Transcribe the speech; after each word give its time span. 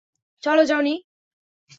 চলো, 0.43 0.63
জনি। 0.65 0.95